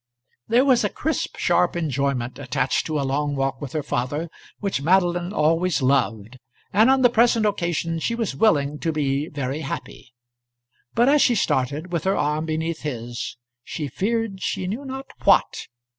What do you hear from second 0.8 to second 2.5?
a crisp, sharp enjoyment